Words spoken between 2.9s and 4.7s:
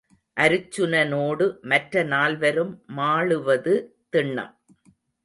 மாளுவது திண்ணம்.